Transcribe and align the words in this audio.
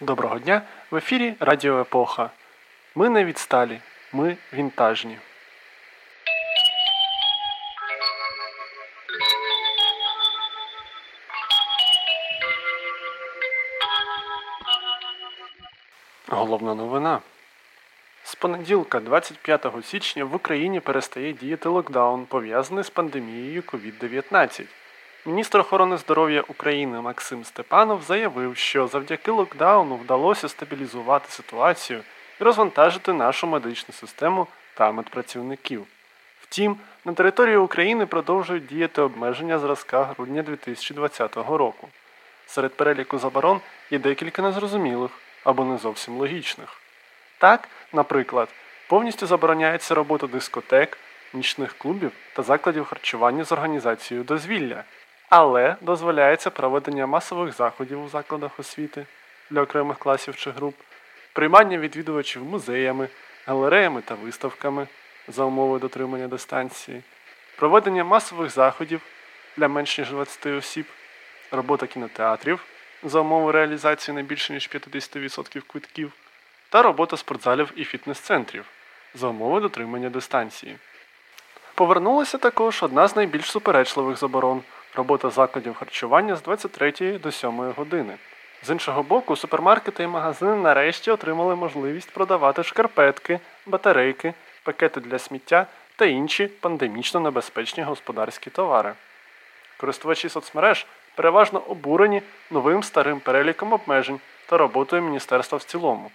Доброго 0.00 0.38
дня! 0.38 0.62
В 0.90 0.96
ефірі 0.96 1.34
Радіо 1.40 1.80
Епоха. 1.80 2.30
Ми 2.94 3.08
не 3.08 3.24
відсталі, 3.24 3.80
ми 4.12 4.36
вінтажні. 4.52 5.18
Головна 16.32 16.74
новина. 16.74 17.20
З 18.24 18.34
понеділка, 18.34 19.00
25 19.00 19.66
січня, 19.84 20.24
в 20.24 20.34
Україні 20.34 20.80
перестає 20.80 21.32
діяти 21.32 21.68
локдаун, 21.68 22.26
пов'язаний 22.26 22.84
з 22.84 22.90
пандемією 22.90 23.62
COVID-19. 23.62 24.64
Міністр 25.26 25.58
охорони 25.58 25.96
здоров'я 25.96 26.44
України 26.48 27.00
Максим 27.00 27.44
Степанов 27.44 28.02
заявив, 28.02 28.56
що 28.56 28.86
завдяки 28.86 29.30
локдауну 29.30 29.96
вдалося 29.96 30.48
стабілізувати 30.48 31.30
ситуацію 31.30 32.00
і 32.40 32.44
розвантажити 32.44 33.12
нашу 33.12 33.46
медичну 33.46 33.94
систему 33.94 34.46
та 34.74 34.92
медпрацівників. 34.92 35.86
Втім, 36.40 36.76
на 37.04 37.12
території 37.12 37.56
України 37.56 38.06
продовжують 38.06 38.66
діяти 38.66 39.02
обмеження 39.02 39.58
зразка 39.58 40.04
грудня 40.04 40.42
2020 40.42 41.36
року. 41.36 41.88
Серед 42.46 42.74
переліку 42.74 43.18
заборон 43.18 43.60
є 43.90 43.98
декілька 43.98 44.42
незрозумілих 44.42 45.10
або 45.44 45.64
не 45.64 45.78
зовсім 45.78 46.16
логічних. 46.16 46.80
Так, 47.38 47.68
наприклад, 47.92 48.48
повністю 48.88 49.26
забороняється 49.26 49.94
робота 49.94 50.26
дискотек, 50.26 50.98
нічних 51.32 51.72
клубів 51.78 52.12
та 52.32 52.42
закладів 52.42 52.84
харчування 52.84 53.44
з 53.44 53.52
організацією 53.52 54.24
дозвілля, 54.24 54.84
але 55.28 55.76
дозволяється 55.80 56.50
проведення 56.50 57.06
масових 57.06 57.54
заходів 57.54 58.04
у 58.04 58.08
закладах 58.08 58.60
освіти 58.60 59.06
для 59.50 59.62
окремих 59.62 59.98
класів 59.98 60.36
чи 60.36 60.50
груп, 60.50 60.74
приймання 61.32 61.78
відвідувачів 61.78 62.44
музеями, 62.44 63.08
галереями 63.46 64.02
та 64.02 64.14
виставками 64.14 64.86
за 65.28 65.44
умови 65.44 65.78
дотримання 65.78 66.28
дистанції, 66.28 67.02
проведення 67.56 68.04
масових 68.04 68.50
заходів 68.50 69.00
для 69.56 69.68
менш 69.68 69.98
ніж 69.98 70.10
20 70.10 70.46
осіб, 70.46 70.86
робота 71.50 71.86
кінотеатрів 71.86 72.64
за 73.02 73.20
умови 73.20 73.52
реалізації 73.52 74.14
не 74.14 74.22
більше 74.22 74.52
ніж 74.52 74.70
50% 74.74 75.62
квитків, 75.66 76.12
та 76.68 76.82
робота 76.82 77.16
спортзалів 77.16 77.72
і 77.76 77.84
фітнес-центрів 77.84 78.64
за 79.14 79.28
умови 79.28 79.60
дотримання 79.60 80.10
дистанції. 80.10 80.76
Повернулася 81.74 82.38
також 82.38 82.82
одна 82.82 83.08
з 83.08 83.16
найбільш 83.16 83.44
суперечливих 83.44 84.16
заборон 84.16 84.62
робота 84.94 85.30
закладів 85.30 85.74
харчування 85.74 86.36
з 86.36 86.42
23 86.42 87.18
до 87.18 87.32
7 87.32 87.72
години. 87.72 88.14
З 88.62 88.70
іншого 88.70 89.02
боку, 89.02 89.36
супермаркети 89.36 90.02
і 90.02 90.06
магазини 90.06 90.56
нарешті 90.56 91.10
отримали 91.10 91.56
можливість 91.56 92.10
продавати 92.10 92.62
шкарпетки, 92.62 93.40
батарейки, 93.66 94.34
пакети 94.62 95.00
для 95.00 95.18
сміття 95.18 95.66
та 95.96 96.04
інші 96.04 96.46
пандемічно 96.46 97.20
небезпечні 97.20 97.82
господарські 97.82 98.50
товари. 98.50 98.92
Користувачі 99.76 100.28
соцмереж 100.28 100.86
переважно 101.20 101.62
обурені 101.68 102.22
новим 102.50 102.82
старим 102.82 103.20
переліком 103.20 103.72
обмежень 103.72 104.20
та 104.46 104.56
роботою 104.56 105.02
міністерства 105.02 105.58
в 105.58 105.62
цілому. 105.62 106.10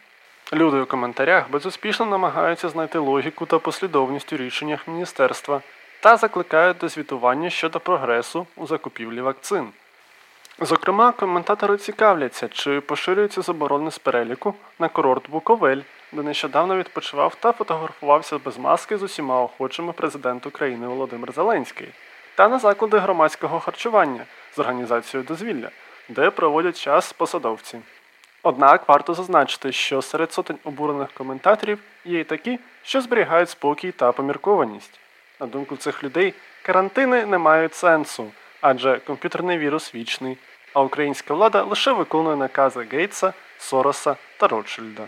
Люди 0.53 0.77
у 0.77 0.85
коментарях 0.85 1.49
безуспішно 1.49 2.05
намагаються 2.05 2.69
знайти 2.69 2.97
логіку 2.97 3.45
та 3.45 3.59
послідовність 3.59 4.33
у 4.33 4.37
рішеннях 4.37 4.87
міністерства 4.87 5.61
та 5.99 6.17
закликають 6.17 6.77
до 6.77 6.87
звітування 6.87 7.49
щодо 7.49 7.79
прогресу 7.79 8.47
у 8.55 8.67
закупівлі 8.67 9.21
вакцин. 9.21 9.67
Зокрема, 10.59 11.11
коментатори 11.11 11.77
цікавляться, 11.77 12.47
чи 12.47 12.81
поширюється 12.81 13.41
заборони 13.41 13.91
з 13.91 13.97
переліку 13.97 14.53
на 14.79 14.89
курорт 14.89 15.29
Буковель, 15.29 15.81
де 16.11 16.21
нещодавно 16.23 16.77
відпочивав 16.77 17.35
та 17.35 17.51
фотографувався 17.51 18.37
без 18.37 18.57
маски 18.57 18.97
з 18.97 19.03
усіма 19.03 19.41
охочими 19.41 19.93
президент 19.93 20.45
України 20.45 20.87
Володимир 20.87 21.31
Зеленський, 21.31 21.87
та 22.35 22.49
на 22.49 22.59
заклади 22.59 22.97
громадського 22.97 23.59
харчування 23.59 24.25
з 24.55 24.59
організацією 24.59 25.27
дозвілля, 25.27 25.69
де 26.09 26.29
проводять 26.29 26.79
час 26.79 27.13
посадовці. 27.13 27.79
Однак 28.43 28.87
варто 28.87 29.13
зазначити, 29.13 29.71
що 29.71 30.01
серед 30.01 30.33
сотень 30.33 30.57
обурених 30.63 31.11
коментаторів 31.11 31.79
є 32.05 32.19
й 32.19 32.23
такі, 32.23 32.59
що 32.83 33.01
зберігають 33.01 33.49
спокій 33.49 33.91
та 33.91 34.11
поміркованість. 34.11 34.99
На 35.39 35.47
думку 35.47 35.77
цих 35.77 36.03
людей, 36.03 36.33
карантини 36.61 37.25
не 37.25 37.37
мають 37.37 37.75
сенсу, 37.75 38.31
адже 38.61 38.97
комп'ютерний 38.99 39.57
вірус 39.57 39.95
вічний, 39.95 40.37
а 40.73 40.81
українська 40.81 41.33
влада 41.33 41.63
лише 41.63 41.91
виконує 41.91 42.35
накази 42.35 42.87
Гейтса, 42.91 43.33
Сороса 43.57 44.15
та 44.37 44.47
Ротшильда. 44.47 45.07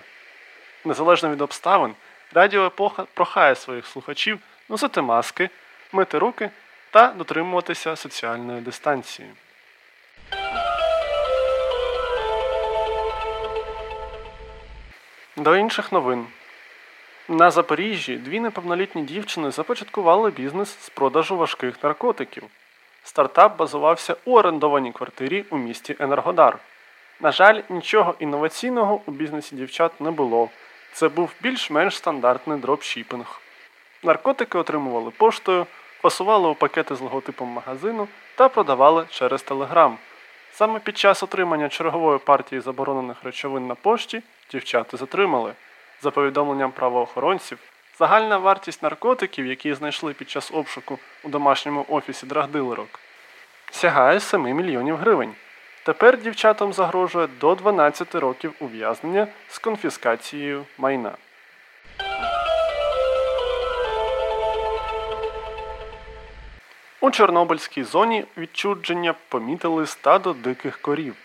Незалежно 0.86 1.30
від 1.30 1.41
обставин, 1.41 1.96
Радіо 2.34 2.66
Епоха 2.66 3.06
прохає 3.13 3.56
своїх 3.56 3.86
слухачів 3.86 4.40
носити 4.69 5.02
маски, 5.02 5.50
мити 5.91 6.19
руки 6.19 6.50
та 6.97 7.08
дотримуватися 7.08 7.96
соціальної 7.96 8.62
дистанції. 8.62 9.30
До 15.36 15.56
інших 15.56 15.91
новин. 15.91 16.28
На 17.28 17.52
Запоріжжі 17.52 18.18
дві 18.18 18.40
неповнолітні 18.40 19.03
дівчини 19.03 19.52
започаткували 19.52 20.31
бізнес 20.31 20.78
з 20.81 20.90
продажу 20.90 21.38
важких 21.38 21.84
наркотиків. 21.84 22.44
Стартап 23.03 23.57
базувався 23.57 24.16
у 24.25 24.38
орендованій 24.38 24.91
квартирі 24.91 25.46
у 25.50 25.57
місті 25.57 25.96
Енергодар. 26.00 26.57
На 27.22 27.31
жаль, 27.31 27.62
нічого 27.69 28.16
інноваційного 28.19 29.02
у 29.06 29.12
бізнесі 29.12 29.56
дівчат 29.56 30.02
не 30.02 30.12
було. 30.12 30.50
Це 30.94 31.09
був 31.09 31.34
більш-менш 31.41 31.96
стандартний 31.96 32.59
дропшіпінг. 32.59 33.41
Наркотики 34.03 34.57
отримували 34.57 35.12
поштою, 35.12 35.66
пасували 36.02 36.50
у 36.50 36.56
пакети 36.56 36.96
з 36.96 37.02
логотипом 37.02 37.47
магазину 37.47 38.08
та 38.35 38.50
продавали 38.50 39.06
через 39.09 39.41
Телеграм. 39.41 39.97
Саме 40.52 40.80
під 40.80 40.97
час 40.97 41.24
отримання 41.24 41.69
чергової 41.69 42.19
партії 42.19 42.62
заборонених 42.62 43.24
речовин 43.24 43.68
на 43.68 43.75
пошті 43.75 44.22
дівчата 44.52 44.97
затримали. 44.97 45.53
За 46.02 46.12
повідомленням 46.12 46.72
правоохоронців, 46.72 47.59
загальна 48.00 48.38
вартість 48.38 48.84
наркотиків, 48.84 49.46
які 49.46 49.74
знайшли 49.74 50.13
під 50.13 50.30
час 50.30 50.52
обшуку 50.52 51.00
у 51.24 51.30
домашньому 51.30 51.86
офісі 51.90 52.25
драгдилерок, 52.25 53.00
сягає 53.72 54.19
7 54.19 54.41
мільйонів 54.41 54.97
гривень. 54.97 55.36
Тепер 55.84 56.18
дівчатам 56.22 56.74
загрожує 56.74 57.28
до 57.28 57.56
12 57.56 58.16
років 58.16 58.53
ув'язнення 58.59 59.28
з 59.50 59.59
конфіскацією 59.59 60.66
майна. 60.78 61.12
У 67.07 67.12
Чорнобильській 67.12 67.84
зоні 67.84 68.25
відчудження 68.38 69.16
помітили 69.29 69.85
стадо 69.85 70.34
диких 70.34 70.78
корів. 70.81 71.16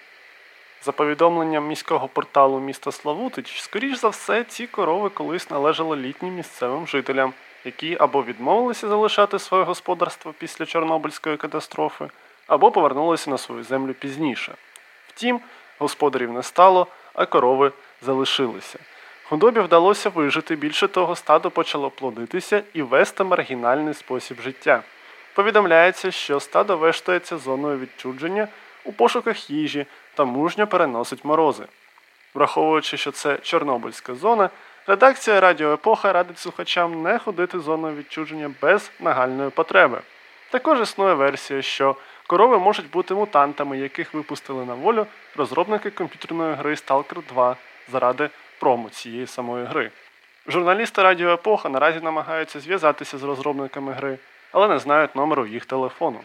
За 0.82 0.93
повідомленням 0.93 1.66
міського 1.66 2.09
порталу 2.09 2.60
міста 2.60 2.93
Славутич, 2.93 3.60
скоріш 3.60 3.98
за 3.98 4.09
все, 4.09 4.44
ці 4.44 4.66
корови 4.66 5.09
колись 5.09 5.50
належали 5.50 5.97
літнім 5.97 6.34
місцевим 6.34 6.87
жителям, 6.87 7.32
які 7.65 7.97
або 8.00 8.22
відмовилися 8.22 8.88
залишати 8.88 9.38
своє 9.38 9.65
господарство 9.65 10.34
після 10.38 10.66
Чорнобильської 10.66 11.37
катастрофи, 11.37 12.10
або 12.47 12.70
повернулися 12.70 13.31
на 13.31 13.38
свою 13.38 13.64
землю 13.64 13.94
пізніше. 13.94 14.54
Втім, 15.09 15.41
господарів 15.78 16.32
не 16.32 16.43
стало, 16.43 16.87
а 17.14 17.26
корови 17.26 17.73
залишилися. 18.02 18.78
Худобі 19.25 19.61
вдалося 19.61 20.08
вижити, 20.08 20.56
більше 20.56 20.88
того, 20.88 21.17
стадо 21.17 21.50
почало 21.50 21.90
плодитися 21.90 22.62
і 22.75 22.82
вести 22.82 23.25
маргінальний 23.25 23.94
спосіб 23.94 24.40
життя. 24.40 24.82
Повідомляється, 25.34 26.11
що 26.11 26.40
стадо 26.40 26.76
вештається 26.76 27.38
зоною 27.38 27.79
відчудження 27.79 28.49
у 28.84 28.93
пошуках 28.93 29.50
їжі 29.50 29.87
та 30.14 30.25
мужньо 30.25 30.67
переносить 30.67 31.25
морози. 31.25 31.64
Враховуючи, 32.34 32.96
що 32.96 33.11
це 33.11 33.38
Чорнобильська 33.43 34.14
зона, 34.14 34.50
редакція 34.87 35.40
Радіо 35.40 35.73
Епоха 35.73 36.12
радить 36.12 36.38
слухачам 36.38 37.02
не 37.02 37.19
ходити 37.19 37.61
зоною 37.61 37.96
відчудження 37.96 38.50
без 38.62 38.90
нагальної 39.00 39.50
потреби. 39.50 40.00
Також 40.50 40.81
існує 40.81 41.14
версія, 41.14 41.62
що 41.62 41.96
корови 42.26 42.58
можуть 42.58 42.90
бути 42.90 43.14
мутантами, 43.14 43.78
яких 43.78 44.14
випустили 44.14 44.64
на 44.64 44.75
волю 44.75 45.06
розробники 45.37 45.90
комп'ютерної 45.90 46.55
гри 46.55 46.75
Stalker 46.75 47.23
2 47.28 47.56
заради 47.93 48.31
промо 48.61 48.88
цієї 48.90 49.26
самої 49.26 49.64
гри. 49.64 49.90
Журналісти 50.46 51.02
Радіо 51.02 51.32
Епоха 51.32 51.69
наразі 51.69 52.00
намагаються 52.00 52.61
зв'язатися 52.61 53.19
з 53.19 53.23
розробниками 53.23 53.93
гри, 53.93 54.19
але 54.52 54.69
не 54.69 54.78
знають 54.78 55.16
номеру 55.16 55.46
їх 55.46 55.66
телефону. 55.66 56.20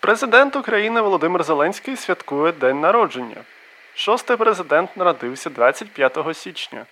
Президент 0.00 0.56
України 0.56 1.00
Володимир 1.00 1.42
Зеленський 1.42 1.96
святкує 1.96 2.52
день 2.52 2.80
народження. 2.80 3.36
Шостий 3.94 4.36
президент 4.36 4.96
народився 4.96 5.50
25 5.50 6.18
січня. 6.32 6.86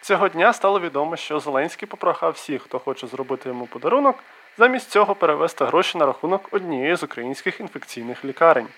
Цього 0.00 0.28
дня 0.28 0.52
стало 0.52 0.80
відомо, 0.80 1.16
що 1.16 1.40
Зеленський 1.40 1.88
попрохав 1.88 2.32
всіх, 2.32 2.62
хто 2.62 2.78
хоче 2.78 3.06
зробити 3.06 3.48
йому 3.48 3.66
подарунок, 3.66 4.18
замість 4.58 4.90
цього 4.90 5.14
перевести 5.14 5.64
гроші 5.64 5.98
на 5.98 6.06
рахунок 6.06 6.48
однієї 6.50 6.96
з 6.96 7.02
українських 7.02 7.60
інфекційних 7.60 8.24
лікарень. 8.24 8.68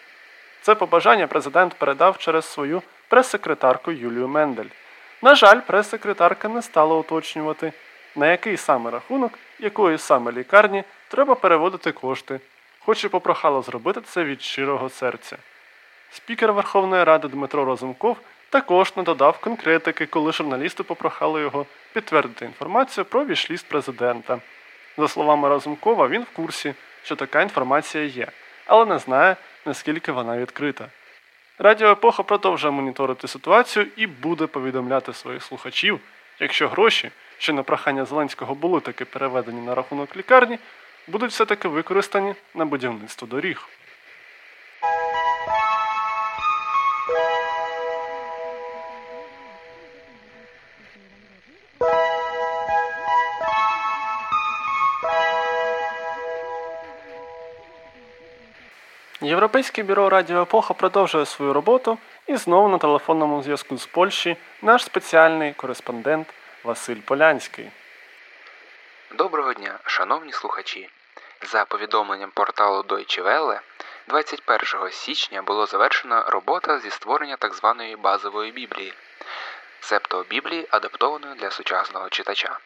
Це 0.62 0.74
побажання 0.74 1.26
президент 1.26 1.74
передав 1.74 2.18
через 2.18 2.44
свою 2.44 2.82
прес-секретарку 3.08 3.92
Юлію 3.92 4.28
Мендель. 4.28 4.68
На 5.22 5.34
жаль, 5.34 5.60
прес-секретарка 5.60 6.48
не 6.48 6.62
стала 6.62 6.96
уточнювати, 6.96 7.72
на 8.16 8.30
який 8.30 8.56
саме 8.56 8.90
рахунок, 8.90 9.32
якої 9.58 9.98
саме 9.98 10.32
лікарні 10.32 10.84
треба 11.08 11.34
переводити 11.34 11.92
кошти, 11.92 12.40
хоч 12.78 13.04
і 13.04 13.08
попрохала 13.08 13.62
зробити 13.62 14.00
це 14.00 14.24
від 14.24 14.42
щирого 14.42 14.88
серця. 14.88 15.36
Спікер 16.10 16.52
Верховної 16.52 17.04
Ради 17.04 17.28
Дмитро 17.28 17.64
Розумков 17.64 18.16
також 18.50 18.96
не 18.96 19.02
додав 19.02 19.38
конкретики, 19.38 20.06
коли 20.06 20.32
журналісти 20.32 20.82
попрохали 20.82 21.40
його 21.40 21.66
підтвердити 21.92 22.44
інформацію 22.44 23.04
про 23.04 23.24
вішліст 23.24 23.68
президента. 23.68 24.38
За 24.98 25.08
словами 25.08 25.48
Разумкова, 25.48 26.08
він 26.08 26.22
в 26.22 26.30
курсі, 26.30 26.74
що 27.02 27.16
така 27.16 27.42
інформація 27.42 28.04
є, 28.04 28.26
але 28.66 28.86
не 28.86 28.98
знає, 28.98 29.36
наскільки 29.66 30.12
вона 30.12 30.38
відкрита. 30.38 30.88
Радіо 31.62 31.90
Епоха 31.90 32.22
продовжує 32.22 32.72
моніторити 32.72 33.28
ситуацію 33.28 33.86
і 33.96 34.06
буде 34.06 34.46
повідомляти 34.46 35.12
своїх 35.12 35.42
слухачів, 35.42 36.00
якщо 36.38 36.68
гроші, 36.68 37.10
що 37.38 37.52
на 37.52 37.62
прохання 37.62 38.04
Зеленського 38.04 38.54
були 38.54 38.80
таки 38.80 39.04
переведені 39.04 39.60
на 39.60 39.74
рахунок 39.74 40.16
лікарні, 40.16 40.58
будуть 41.08 41.30
все-таки 41.30 41.68
використані 41.68 42.34
на 42.54 42.64
будівництво 42.64 43.28
доріг. 43.28 43.68
Європейське 59.30 59.82
бюро 59.82 60.08
Радіо 60.08 60.42
Епоха 60.42 60.74
продовжує 60.74 61.26
свою 61.26 61.52
роботу 61.52 61.98
і 62.26 62.36
знову 62.36 62.68
на 62.68 62.78
телефонному 62.78 63.42
зв'язку 63.42 63.76
з 63.76 63.86
Польщі 63.86 64.36
наш 64.62 64.84
спеціальний 64.84 65.52
кореспондент 65.52 66.28
Василь 66.64 67.00
Полянський. 67.00 67.70
Доброго 69.14 69.52
дня, 69.52 69.78
шановні 69.84 70.32
слухачі. 70.32 70.90
За 71.42 71.64
повідомленням 71.64 72.30
порталу 72.30 72.82
Deutsche 72.82 73.22
Welle, 73.22 73.60
21 74.08 74.90
січня 74.90 75.42
було 75.42 75.66
завершена 75.66 76.22
робота 76.22 76.78
зі 76.78 76.90
створення 76.90 77.36
так 77.36 77.54
званої 77.54 77.96
базової 77.96 78.52
біблії, 78.52 78.94
себто 79.80 80.24
біблії, 80.30 80.66
адаптованої 80.70 81.34
для 81.34 81.50
сучасного 81.50 82.08
читача. 82.08 82.58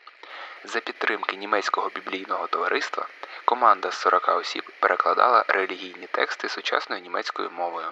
За 0.64 0.80
підтримки 0.80 1.36
німецького 1.36 1.88
біблійного 1.88 2.46
товариства 2.46 3.06
команда 3.44 3.90
з 3.90 3.98
40 3.98 4.28
осіб 4.28 4.70
перекладала 4.80 5.44
релігійні 5.48 6.06
тексти 6.06 6.48
сучасною 6.48 7.02
німецькою 7.02 7.50
мовою. 7.50 7.86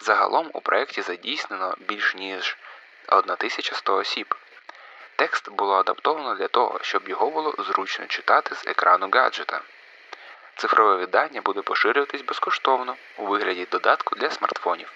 Загалом 0.00 0.50
у 0.52 0.60
проєкті 0.60 1.02
задійснено 1.02 1.74
більш 1.78 2.14
ніж 2.14 2.56
1100 3.06 3.94
осіб. 3.96 4.34
Текст 5.16 5.50
було 5.50 5.74
адаптовано 5.74 6.34
для 6.34 6.48
того, 6.48 6.78
щоб 6.82 7.08
його 7.08 7.30
було 7.30 7.54
зручно 7.58 8.06
читати 8.06 8.54
з 8.54 8.66
екрану 8.66 9.08
гаджета. 9.12 9.60
Цифрове 10.56 10.96
видання 10.96 11.40
буде 11.40 11.62
поширюватись 11.62 12.22
безкоштовно 12.22 12.96
у 13.16 13.26
вигляді 13.26 13.66
додатку 13.70 14.16
для 14.16 14.30
смартфонів. 14.30 14.92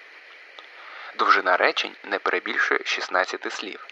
Довжина 1.18 1.56
речень 1.56 1.96
не 2.04 2.18
перебільшує 2.18 2.80
16 2.84 3.52
слів. 3.52 3.86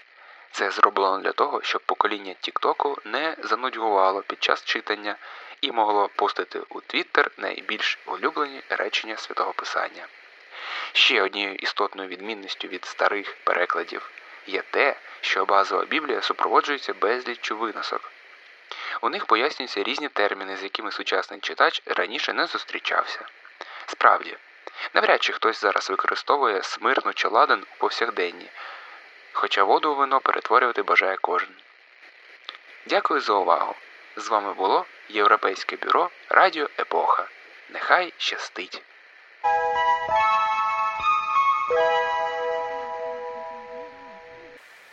Це 0.55 0.71
зроблено 0.71 1.19
для 1.19 1.33
того, 1.33 1.63
щоб 1.63 1.83
покоління 1.83 2.35
Тіктоку 2.41 2.99
не 3.05 3.37
занудьгувало 3.39 4.23
під 4.23 4.43
час 4.43 4.65
читання 4.65 5.17
і 5.61 5.73
могло 5.73 6.09
постити 6.17 6.61
у 6.69 6.81
Твіттер 6.81 7.31
найбільш 7.37 7.99
улюблені 8.07 8.63
речення 8.69 9.17
святого 9.17 9.53
Писання. 9.53 10.07
Ще 10.93 11.23
однією 11.23 11.55
істотною 11.55 12.09
відмінністю 12.09 12.69
від 12.69 12.85
старих 12.85 13.37
перекладів 13.45 14.11
є 14.47 14.63
те, 14.71 14.97
що 15.21 15.45
базова 15.45 15.85
Біблія 15.85 16.23
супроводжується 16.23 16.95
безліччю 16.95 17.57
виносок. 17.57 18.13
У 19.01 19.09
них 19.09 19.27
пояснюються 19.27 19.83
різні 19.83 20.09
терміни, 20.09 20.57
з 20.57 20.63
якими 20.63 20.93
сучасний 20.93 21.41
читач 21.41 21.83
раніше 21.87 22.33
не 22.33 22.47
зустрічався. 22.47 23.21
Справді, 23.87 24.37
навряд 24.95 25.23
чи 25.23 25.33
хтось 25.33 25.61
зараз 25.61 25.91
використовує 25.91 26.63
смирну 26.63 27.13
чи 27.13 27.29
ладен 27.29 27.63
у 27.63 27.79
повсякденні, 27.79 28.51
хоча 29.35 29.65
воду 29.65 29.93
у 29.93 29.95
вино 29.95 30.21
перетворювати 30.21 30.83
бажає 30.83 31.17
кожен. 31.21 31.49
Дякую 32.87 33.21
за 33.21 33.33
увагу! 33.33 33.75
З 34.17 34.29
вами 34.29 34.55
було 34.55 34.85
Європейське 35.09 35.77
бюро 35.77 36.11
Радіо 36.29 36.69
Епоха. 36.79 37.27
Нехай 37.71 38.13
щастить! 38.19 38.83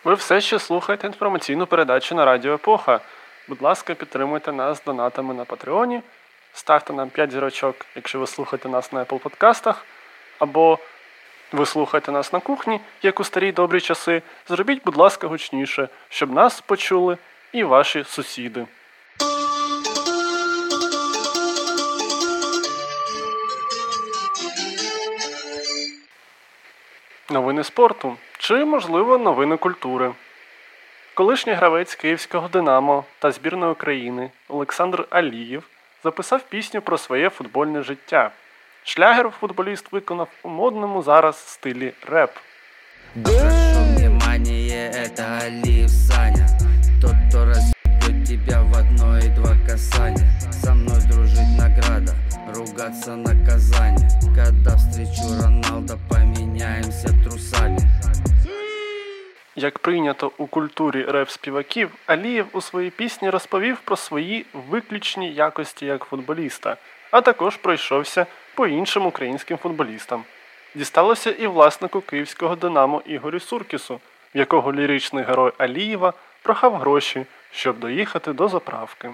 Ви 0.03 0.13
все 0.13 0.41
ще 0.41 0.59
слухаєте 0.59 1.07
інформаційну 1.07 1.67
передачу 1.67 2.15
на 2.15 2.25
Радіо 2.25 2.53
Епоха. 2.53 2.99
Будь 3.47 3.61
ласка, 3.61 3.94
підтримуйте 3.94 4.51
нас 4.51 4.83
донатами 4.83 5.33
на 5.33 5.45
Патреоні, 5.45 6.01
ставте 6.53 6.94
нам 6.94 7.09
5 7.09 7.31
зірочок, 7.31 7.75
якщо 7.95 8.19
ви 8.19 8.27
слухаєте 8.27 8.69
нас 8.69 8.91
на 8.91 9.03
Apple 9.03 9.19
подкастах, 9.19 9.85
або 10.39 10.79
ви 11.51 11.65
слухаєте 11.65 12.12
нас 12.12 12.33
на 12.33 12.39
кухні, 12.39 12.80
як 13.01 13.19
у 13.19 13.24
старі 13.24 13.51
добрі 13.51 13.81
часи. 13.81 14.21
Зробіть, 14.48 14.83
будь 14.86 14.98
ласка, 14.98 15.27
гучніше, 15.27 15.89
щоб 16.09 16.31
нас 16.31 16.62
почули 16.62 17.18
і 17.51 17.63
ваші 17.63 18.03
сусіди. 18.03 18.65
Новини 27.30 27.63
спорту 27.63 28.18
чи, 28.38 28.65
можливо, 28.65 29.18
новини 29.18 29.57
культури. 29.57 30.12
Колишній 31.13 31.54
гравець 31.54 31.95
Київського 31.95 32.47
Динамо 32.47 33.06
та 33.19 33.31
збірної 33.31 33.71
України 33.71 34.31
Олександр 34.47 35.07
Алієв 35.09 35.63
записав 36.04 36.44
пісню 36.44 36.81
про 36.81 36.97
своє 36.97 37.30
футбольне 37.30 37.81
життя. 37.81 38.31
Шлягер 38.83 39.30
футболіст 39.30 39.92
виконав 39.92 40.28
у 40.44 40.50
модному 40.50 41.02
зараз 41.02 41.38
стилі 41.38 41.94
реп. 42.07 42.31
Тебя 48.31 48.64
в 48.64 48.78
одно 48.78 49.18
и 49.18 49.28
два 49.28 49.56
касания. 49.68 50.31
Со 50.64 50.73
мной 50.73 51.02
дружить 51.11 51.57
награда, 51.57 52.14
ругаться 52.56 53.16
наказание 53.16 54.07
Когда 54.21 54.76
встречу 54.78 55.23
Роналда, 55.44 55.97
поменяемся 56.09 57.07
трусами. 57.23 57.78
Як 59.56 59.80
прийнято 59.80 60.31
у 60.38 60.47
культурі 60.47 61.06
реп-співаків, 61.06 61.90
Алієв 62.06 62.45
у 62.54 62.61
своїй 62.61 62.90
пісні 62.90 63.30
розповів 63.30 63.80
про 63.80 63.95
свої 63.95 64.45
виключні 64.69 65.33
якості 65.33 65.85
як 65.85 66.04
футболіста, 66.04 66.78
а 67.11 67.21
також 67.21 67.57
пройшовся 67.57 68.26
по 68.61 68.68
іншим 68.68 69.06
українським 69.06 69.57
футболістам. 69.57 70.23
Дісталося 70.75 71.31
і 71.31 71.47
власнику 71.47 72.01
київського 72.01 72.56
Динамо 72.56 73.01
Ігорю 73.06 73.39
Суркісу, 73.39 73.99
в 74.35 74.37
якого 74.37 74.73
ліричний 74.73 75.23
герой 75.23 75.51
Алієва 75.57 76.13
прохав 76.44 76.75
гроші, 76.75 77.25
щоб 77.51 77.80
доїхати 77.80 78.33
до 78.33 78.47
заправки. 78.47 79.09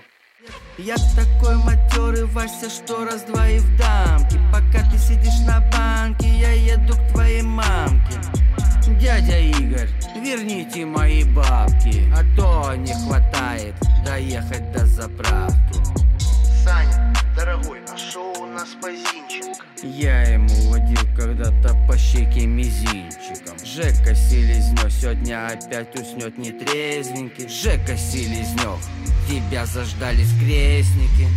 Я 0.78 0.96
такой 0.96 1.56
матерый, 1.56 2.24
Вася, 2.24 2.70
что 2.70 3.06
раз-два 3.06 3.48
и 3.48 3.60
в 3.60 3.78
дамке 3.78 4.38
Пока 4.52 4.80
ты 4.92 4.98
сидишь 4.98 5.42
на 5.48 5.60
банке, 5.72 6.28
я 6.28 6.74
еду 6.74 6.94
к 6.94 7.14
твоей 7.14 7.42
мамке 7.42 8.18
Дядя 9.02 9.38
Игорь, 9.38 9.90
верните 10.24 10.86
мои 10.86 11.24
бабки 11.24 11.96
А 12.18 12.22
то 12.38 12.76
не 12.76 12.94
хватает 12.94 13.76
доехать 14.06 14.72
до 14.74 14.86
заправки 14.86 15.80
Саня, 16.64 16.97
дорогой, 17.38 17.80
а 17.94 17.98
шо 17.98 18.34
у 18.34 18.46
нас 18.48 18.76
по 18.82 18.88
Я 19.84 20.24
ему 20.24 20.72
водил 20.72 21.02
когда-то 21.16 21.76
по 21.88 21.98
щеке 21.98 22.48
мизинчиком 22.48 23.58
Жека 23.64 24.16
Селезнев 24.16 24.92
сегодня 24.92 25.48
опять 25.48 25.96
уснет 25.96 26.38
нетрезвенький 26.38 27.48
Жека 27.48 27.96
Селезнев, 27.96 28.80
тебя 29.30 29.66
заждались 29.66 30.32
крестники 30.40 31.28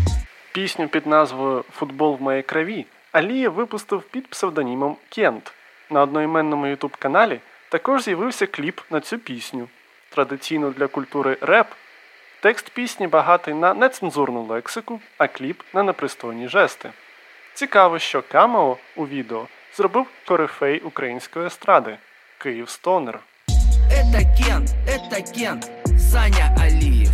Пісню 0.52 0.88
під 0.88 1.06
назвою 1.06 1.64
Футбол 1.70 2.16
в 2.16 2.22
моїй 2.22 2.42
крові 2.42 2.86
Алієв 3.12 3.52
випустив 3.52 4.02
під 4.02 4.26
псевдонімом 4.26 4.96
Кент. 5.08 5.52
На 5.90 6.02
одноіменному 6.02 6.66
ютуб 6.66 6.96
каналі 6.96 7.40
також 7.68 8.02
з'явився 8.02 8.46
кліп 8.46 8.80
на 8.90 9.00
цю 9.00 9.18
пісню. 9.18 9.68
Традиційно 10.10 10.70
для 10.70 10.86
культури 10.86 11.36
реп. 11.40 11.66
Текст 12.39 12.69
пісні 12.69 13.07
багатий 13.07 13.53
на 13.53 13.73
нецензурну 13.73 14.43
лексику, 14.43 14.99
а 15.17 15.27
кліп 15.27 15.61
на 15.73 15.83
непристойні 15.83 16.47
жести. 16.47 16.89
Цікаво, 17.53 17.99
що 17.99 18.21
камео 18.21 18.77
у 18.95 19.07
відео 19.07 19.47
зробив 19.77 20.05
корифей 20.27 20.79
української 20.79 21.45
естради 21.45 21.97
Київ 22.37 22.69
Стонер. 22.69 23.19
Это 23.91 24.21
Кент, 24.37 24.75
это 24.87 25.21
Кент, 25.21 25.71
Саня 25.99 26.55
Алиев. 26.59 27.11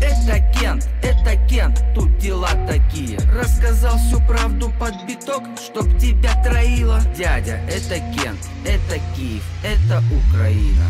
Это 0.00 0.38
Кент, 0.58 0.88
это 1.02 1.36
Кент, 1.48 1.82
тут 1.94 2.16
дела 2.18 2.50
такие. 2.66 3.18
Рассказал 3.34 3.96
всю 3.96 4.20
правду 4.26 4.70
под 4.78 4.94
биток, 5.06 5.42
чтоб 5.58 5.84
тебя 5.98 6.34
троило. 6.44 7.00
Дядя, 7.16 7.58
это 7.68 7.98
Кент, 8.14 8.40
это 8.64 8.98
Киев, 9.16 9.42
это 9.64 10.02
Украина. 10.20 10.86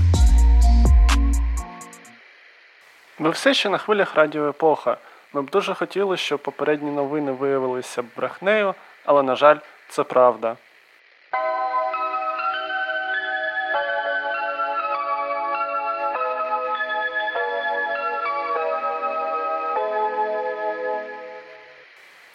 Ви 3.19 3.29
все 3.29 3.53
ще 3.53 3.69
на 3.69 3.77
хвилях 3.77 4.15
радіо 4.15 4.49
Епоха. 4.49 4.97
Ми 5.33 5.41
б 5.41 5.49
дуже 5.49 5.73
хотіли, 5.73 6.17
щоб 6.17 6.39
попередні 6.39 6.91
новини 6.91 7.31
виявилися 7.31 8.03
брехнею, 8.15 8.75
але, 9.05 9.23
на 9.23 9.35
жаль, 9.35 9.57
це 9.89 10.03
правда. 10.03 10.57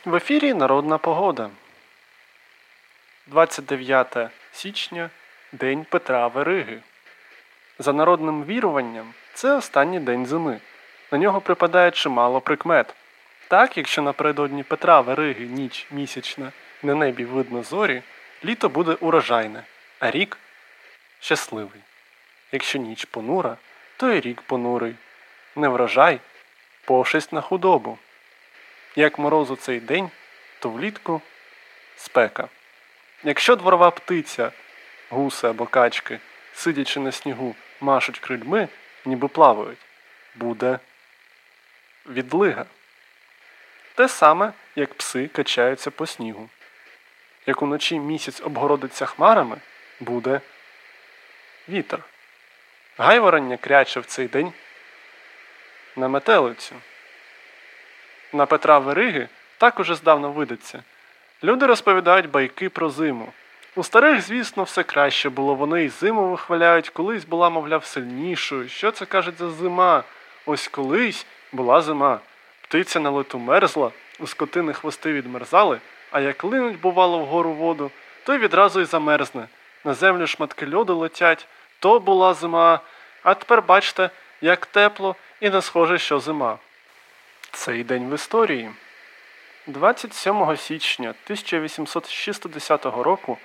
В 0.04 0.14
ефірі 0.14 0.54
Народна 0.54 0.99
погода. 0.99 1.50
29 3.26 4.16
січня 4.52 5.11
День 5.52 5.87
Петра 5.90 6.26
Вериги. 6.26 6.82
За 7.78 7.92
народним 7.92 8.44
віруванням, 8.44 9.14
це 9.35 9.56
останній 9.56 10.00
день 10.00 10.26
зими. 10.26 10.61
На 11.12 11.18
нього 11.18 11.40
припадає 11.40 11.90
чимало 11.90 12.40
прикмет. 12.40 12.94
Так, 13.49 13.76
якщо 13.76 14.02
напередодні 14.02 14.62
Петра 14.62 15.00
Вериги 15.00 15.47
ніч 15.47 15.87
місячна, 15.90 16.52
на 16.82 16.94
небі 16.94 17.25
видно 17.25 17.62
зорі, 17.62 18.02
літо 18.44 18.68
буде 18.68 18.92
урожайне, 18.92 19.64
а 20.00 20.11
рік 20.11 20.38
щасливий. 21.20 21.80
Якщо 22.52 22.78
ніч 22.78 23.04
понура, 23.04 23.56
то 23.97 24.12
і 24.12 24.20
рік 24.20 24.42
понурий. 24.42 24.94
Не 25.56 25.68
врожай, 25.68 26.20
пошесть 26.85 27.32
на 27.32 27.40
худобу. 27.40 27.99
Як 28.97 29.18
мороз 29.18 29.50
у 29.50 29.56
цей 29.56 29.80
день, 29.80 30.11
то 30.58 30.70
влітку 30.70 31.23
спека. 31.97 32.49
Якщо 33.25 33.56
дворова 33.56 33.90
птиця, 33.90 34.52
гуси 35.11 35.47
або 35.47 35.66
качки, 35.66 36.18
сидячи 36.58 37.00
на 37.00 37.12
снігу, 37.12 37.54
машуть 37.80 38.18
крильми, 38.18 38.68
ніби 39.04 39.28
плавають, 39.28 39.78
буде 40.34 40.78
відлига. 42.06 42.64
Те 43.94 44.08
саме, 44.08 44.52
як 44.76 44.94
пси 44.94 45.28
качаються 45.28 45.90
по 45.90 46.06
снігу. 46.06 46.48
Як 47.46 47.62
уночі 47.62 47.98
місяць 47.98 48.40
обгородиться 48.40 49.06
хмарами, 49.06 49.56
буде 50.00 50.40
вітер. 51.68 52.02
Гайворання 52.98 53.56
кряче 53.56 54.00
в 54.00 54.06
цей 54.06 54.28
день 54.28 54.52
на 55.96 56.08
метелицю. 56.08 56.74
На 58.32 58.46
Петра 58.46 58.78
Вериги 58.78 59.28
також 59.58 59.90
здавна 59.90 60.28
видаться. 60.28 60.82
Люди 61.42 61.66
розповідають 61.66 62.30
байки 62.30 62.68
про 62.68 62.90
зиму. 62.90 63.32
У 63.78 63.85
старих, 63.85 64.20
звісно, 64.20 64.62
все 64.62 64.82
краще 64.82 65.28
було. 65.28 65.54
Вони 65.54 65.85
й 65.85 65.88
зиму 65.88 66.30
вихваляють, 66.30 66.88
колись 66.88 67.25
була, 67.25 67.50
мовляв, 67.50 67.85
сильнішою. 67.85 68.68
Що 68.68 68.90
це 68.90 69.06
кажуть 69.06 69.38
за 69.38 69.50
зима? 69.50 70.04
Ось 70.47 70.68
колись 70.68 71.26
була 71.52 71.80
зима. 71.80 72.20
Птиця 72.61 73.00
на 73.00 73.11
лету 73.11 73.38
мерзла, 73.38 73.90
у 74.18 74.26
скотини 74.26 74.73
хвости 74.73 75.12
відмерзали, 75.12 75.80
а 76.11 76.20
як 76.20 76.44
линуть, 76.44 76.80
бувало, 76.80 77.18
вгору 77.18 77.52
воду, 77.52 77.90
то 78.25 78.35
й 78.35 78.38
відразу 78.38 78.80
й 78.80 78.85
замерзне. 78.85 79.49
На 79.85 79.94
землю 79.94 80.26
шматки 80.26 80.75
льоду 80.75 80.97
летять, 80.97 81.47
то 81.78 82.00
була 82.00 82.35
зима. 82.35 82.80
А 83.23 83.35
тепер 83.35 83.62
бачте, 83.62 84.11
як 84.40 84.66
тепло 84.66 85.16
і 85.40 85.50
не 85.50 85.62
схоже, 85.62 85.99
що 85.99 86.20
зима. 86.20 86.58
Цей 87.52 87.85
день 87.85 88.11
в 88.11 88.14
історії. 88.14 88.70
27 89.66 90.56
січня 90.56 91.08
1860 91.08 92.85
року 92.85 93.38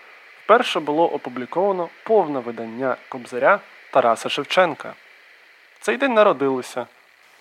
вперше 0.43 0.79
було 0.79 1.13
опубліковано 1.13 1.89
повне 2.03 2.39
видання 2.39 2.97
Кобзаря 3.09 3.59
Тараса 3.91 4.29
Шевченка. 4.29 4.93
В 5.79 5.85
цей 5.85 5.97
день 5.97 6.13
народилися 6.13 6.87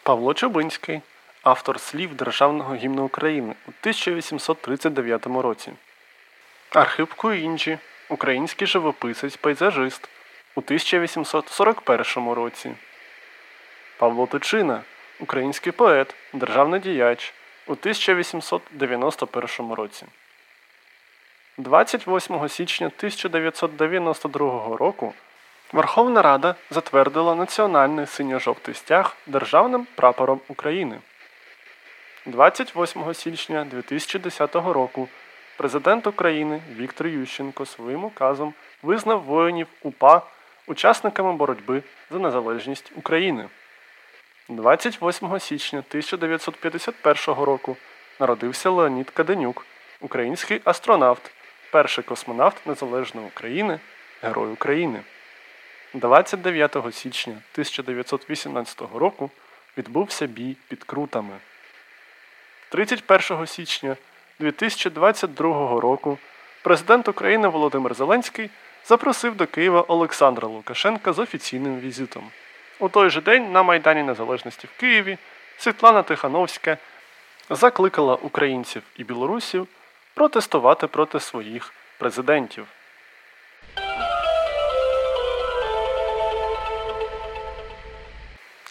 Павло 0.02 0.34
Чубинський, 0.34 1.00
автор 1.42 1.80
слів 1.80 2.14
Державного 2.14 2.74
гімну 2.74 3.04
України 3.04 3.54
у 3.66 3.70
1839 3.70 5.26
році, 5.26 5.72
Архип 6.70 7.12
Куінджі, 7.12 7.78
український 8.08 8.66
живописець, 8.66 9.36
пейзажист 9.36 10.08
у 10.54 10.60
1841 10.60 12.32
році, 12.32 12.72
Павло 13.98 14.26
Тичина, 14.26 14.82
український 15.20 15.72
поет, 15.72 16.14
державний 16.32 16.80
діяч 16.80 17.34
у 17.66 17.72
1891 17.72 19.72
році. 19.72 20.06
28 21.58 22.48
січня 22.48 22.86
1992 22.86 24.76
року 24.76 25.14
Верховна 25.72 26.22
Рада 26.22 26.54
затвердила 26.70 27.34
національний 27.34 28.06
синьо-жовтий 28.06 28.74
стяг 28.74 29.16
державним 29.26 29.86
прапором 29.94 30.40
України. 30.48 30.98
28 32.26 33.14
січня 33.14 33.64
2010 33.64 34.54
року 34.54 35.08
президент 35.56 36.06
України 36.06 36.60
Віктор 36.76 37.06
Ющенко 37.06 37.66
своїм 37.66 38.04
указом 38.04 38.54
визнав 38.82 39.22
воїнів 39.22 39.66
УПА 39.82 40.22
учасниками 40.66 41.32
боротьби 41.32 41.82
за 42.10 42.18
незалежність 42.18 42.92
України. 42.96 43.48
28 44.48 45.40
січня 45.40 45.78
1951 45.78 47.44
року 47.44 47.76
народився 48.20 48.70
Леонід 48.70 49.10
Каденюк, 49.10 49.66
український 50.00 50.60
астронавт, 50.64 51.30
перший 51.72 52.04
космонавт 52.04 52.66
Незалежної 52.66 53.26
України, 53.26 53.80
Герой 54.22 54.52
України. 54.52 55.00
29 55.94 56.76
січня 56.92 57.32
1918 57.32 58.82
року 58.94 59.30
відбувся 59.78 60.26
бій 60.26 60.56
під 60.68 60.84
Крутами. 60.84 61.36
31 62.68 63.46
січня 63.46 63.96
2022 64.40 65.80
року 65.80 66.18
президент 66.62 67.08
України 67.08 67.48
Володимир 67.48 67.94
Зеленський 67.94 68.50
запросив 68.84 69.36
до 69.36 69.46
Києва 69.46 69.84
Олександра 69.88 70.48
Лукашенка 70.48 71.12
з 71.12 71.18
офіційним 71.18 71.80
візитом. 71.80 72.30
У 72.78 72.88
той 72.88 73.10
же 73.10 73.20
день 73.20 73.52
на 73.52 73.62
Майдані 73.62 74.02
Незалежності 74.02 74.66
в 74.66 74.80
Києві 74.80 75.18
Світлана 75.58 76.02
Тихановська 76.02 76.78
закликала 77.50 78.14
українців 78.14 78.82
і 78.96 79.04
білорусів 79.04 79.68
протестувати 80.14 80.86
проти 80.86 81.20
своїх 81.20 81.72
президентів. 81.98 82.66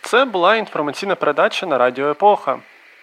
Це 0.02 0.26
була 0.26 0.56
інформаційна 0.56 1.16
передача 1.16 1.66
на 1.66 1.78
Радіо 1.78 2.10
Епоха. 2.10 2.60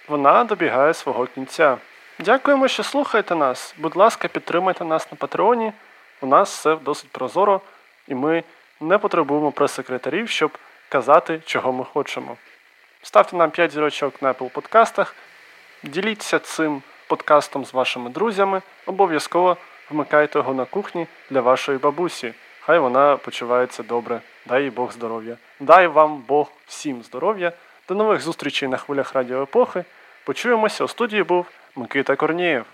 Вона 0.08 0.44
добігає 0.44 0.94
свого 0.94 1.26
кінця. 1.26 1.76
Дякуємо, 2.18 2.68
що 2.68 2.82
слухаєте 2.82 3.34
нас. 3.34 3.74
Будь 3.78 3.96
ласка, 3.96 4.28
підтримайте 4.28 4.84
нас 4.84 5.12
на 5.12 5.16
Патреоні. 5.16 5.72
У 6.20 6.26
нас 6.26 6.58
все 6.58 6.76
досить 6.76 7.10
прозоро, 7.10 7.60
і 8.08 8.14
ми 8.14 8.44
не 8.80 8.98
потребуємо 8.98 9.52
прес-секретарів, 9.52 10.28
щоб 10.28 10.58
казати, 10.88 11.40
чого 11.44 11.72
ми 11.72 11.84
хочемо. 11.84 12.36
Ставте 13.02 13.36
нам 13.36 13.50
5 13.50 13.72
зірочок 13.72 14.22
на 14.22 14.32
Apple 14.32 14.50
подкастах, 14.50 15.14
діліться 15.82 16.38
цим 16.38 16.82
подкастом 17.08 17.64
з 17.64 17.74
вашими 17.74 18.10
друзями, 18.10 18.62
обов'язково 18.86 19.56
вмикайте 19.90 20.38
його 20.38 20.54
на 20.54 20.64
кухні 20.64 21.06
для 21.30 21.40
вашої 21.40 21.78
бабусі. 21.78 22.34
Хай 22.60 22.78
вона 22.78 23.16
почувається 23.16 23.82
добре. 23.82 24.20
Дай 24.46 24.62
їй 24.62 24.70
Бог 24.70 24.92
здоров'я. 24.92 25.36
Дай 25.60 25.86
вам 25.86 26.24
Бог 26.28 26.52
всім 26.66 27.02
здоров'я. 27.02 27.52
До 27.88 27.94
нових 27.94 28.20
зустрічей 28.20 28.68
на 28.68 28.76
хвилях 28.76 29.14
радіо 29.14 29.42
епохи. 29.42 29.84
Почуємося. 30.24 30.84
У 30.84 30.88
студії 30.88 31.22
був 31.22 31.46
Микита 31.76 32.16
Корнієв. 32.16 32.64